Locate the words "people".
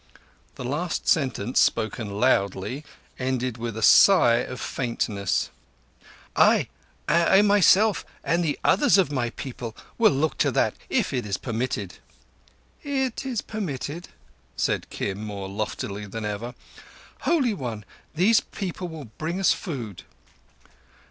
9.29-9.77, 18.39-18.87